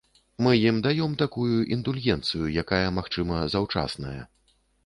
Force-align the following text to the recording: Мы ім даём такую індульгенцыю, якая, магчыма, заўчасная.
Мы 0.45 0.53
ім 0.69 0.79
даём 0.87 1.13
такую 1.23 1.59
індульгенцыю, 1.77 2.43
якая, 2.65 2.83
магчыма, 2.99 3.47
заўчасная. 3.57 4.19